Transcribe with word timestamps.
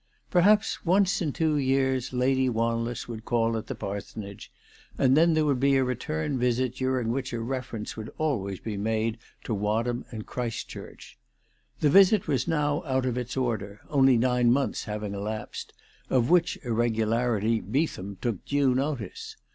Perhaps 0.31 0.83
once 0.83 1.21
in 1.21 1.31
two 1.31 1.57
years 1.59 2.11
Lady 2.11 2.49
Wanless 2.49 3.07
would 3.07 3.23
call 3.23 3.55
at 3.55 3.67
the 3.67 3.75
parsonage, 3.75 4.51
and 4.97 5.15
then 5.15 5.35
there 5.35 5.45
would 5.45 5.59
be 5.59 5.75
a 5.75 5.83
return 5.83 6.39
visit 6.39 6.73
during 6.73 7.09
which 7.11 7.31
a 7.33 7.39
reference 7.39 7.95
would 7.95 8.09
always 8.17 8.59
be 8.59 8.77
made 8.77 9.19
to 9.43 9.53
Wadham 9.53 10.03
and 10.09 10.25
Christchurch. 10.25 11.19
The 11.81 11.91
visit 11.91 12.27
was 12.27 12.47
now 12.47 12.83
out 12.83 13.05
of 13.05 13.15
its 13.15 13.37
order, 13.37 13.79
only 13.91 14.17
nine 14.17 14.51
months 14.51 14.85
having 14.85 15.13
elapsed, 15.13 15.71
of 16.09 16.31
which 16.31 16.57
irregularity 16.63 17.61
Beetham 17.61 18.17
took 18.21 18.43
due 18.45 18.73
notice. 18.73 19.35